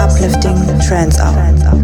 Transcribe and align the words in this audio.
uplifting 0.00 0.56
trance 0.80 1.18
hour. 1.18 1.83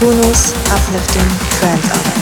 Kunos 0.00 0.54
uplifting 0.72 1.28
trance 1.50 1.90
hour. 1.92 2.19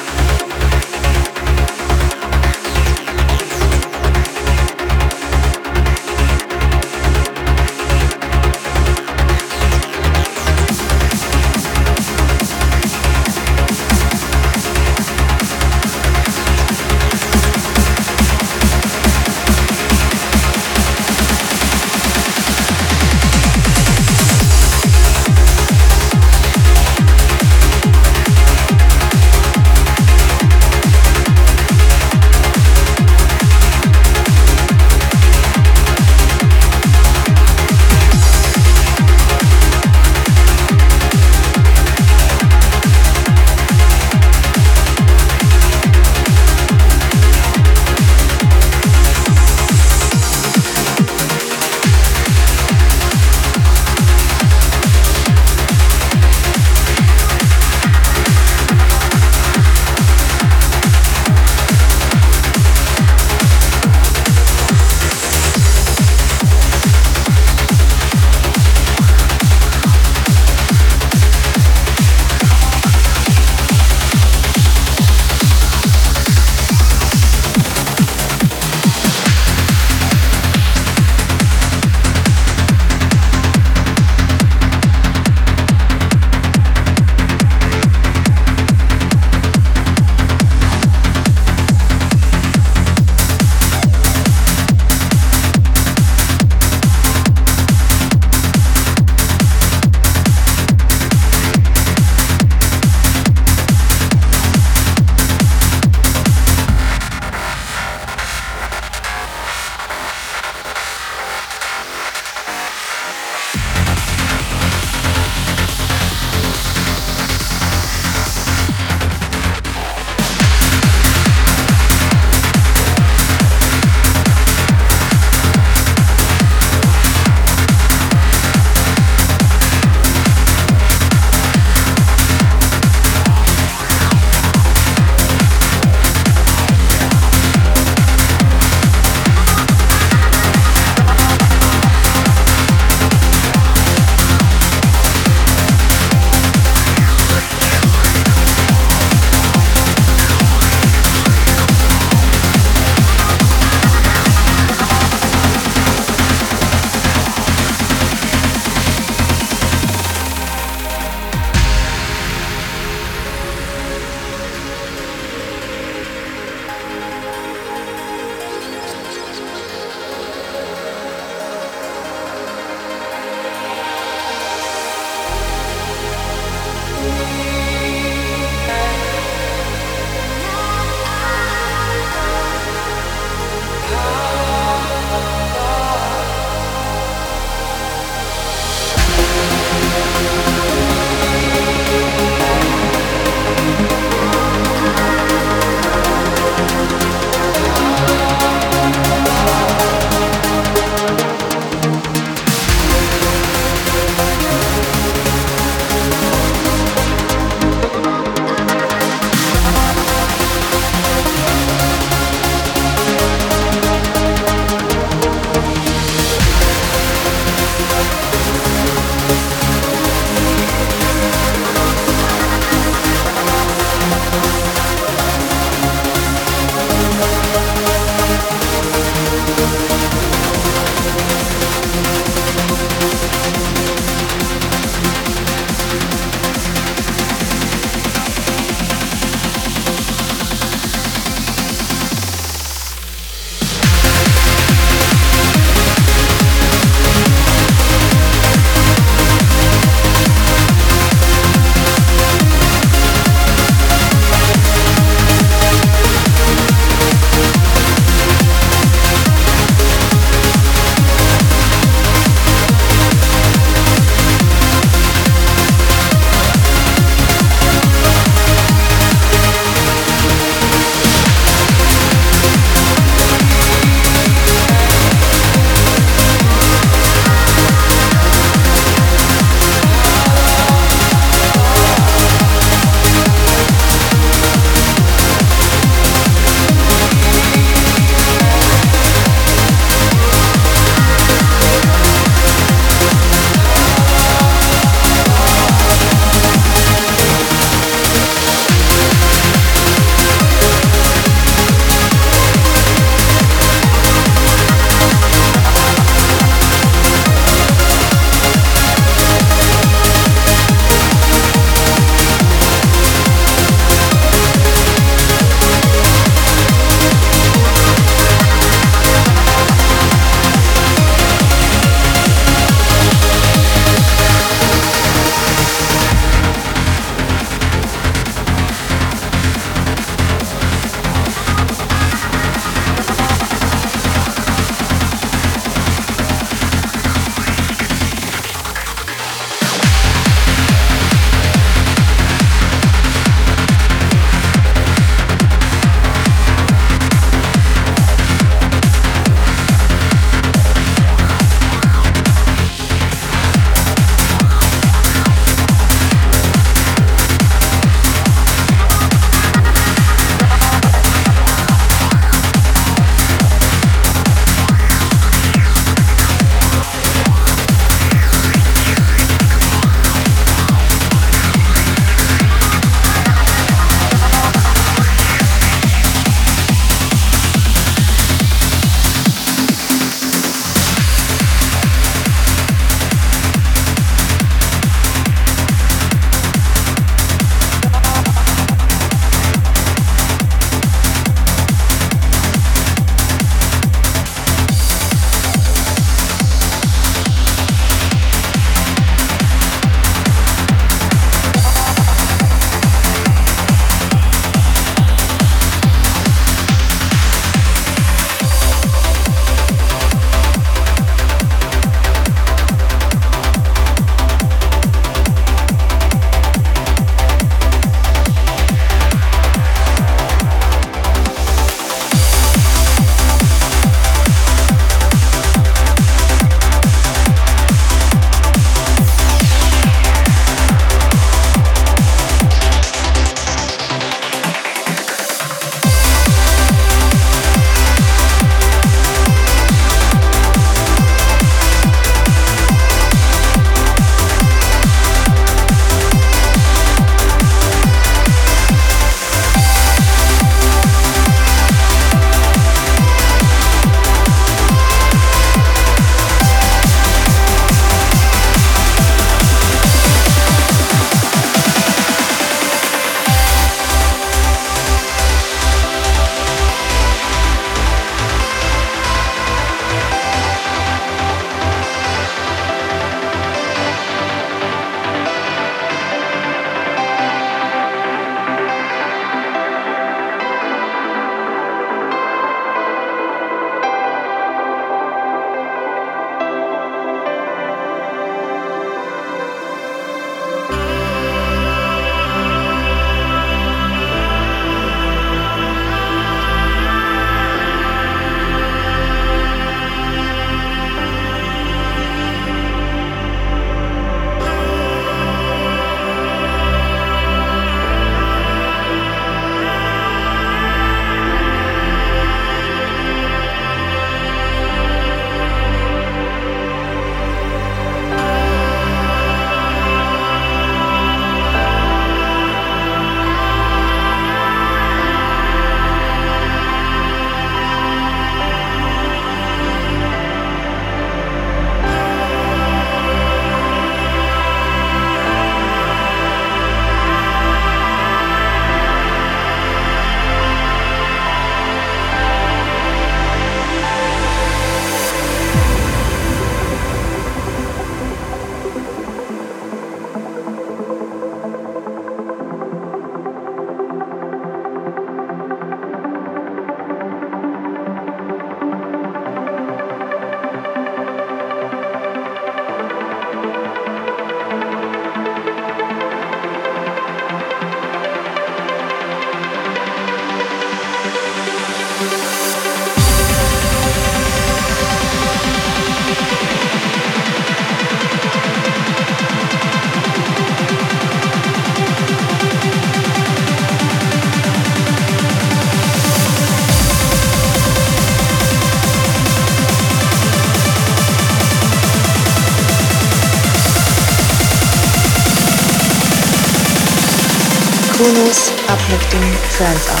Uplifting 598.13 599.23
Trance 599.55 600.00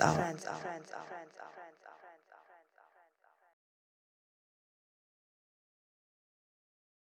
Hour. 0.00 0.34